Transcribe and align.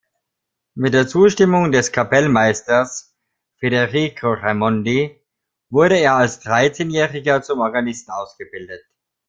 Mit 0.73 0.95
der 0.95 1.07
Zustimmung 1.07 1.71
des 1.71 1.91
Kapellmeisters 1.91 3.15
Federico 3.59 4.33
Raimondi 4.33 5.21
wurde 5.69 5.97
er 5.99 6.15
als 6.15 6.39
Dreizehnjähriger 6.39 7.43
zum 7.43 7.59
Organisten 7.59 8.09
ausgebildet. 8.09 8.81